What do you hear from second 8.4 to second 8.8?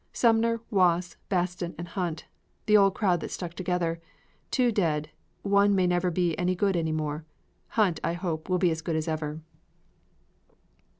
will be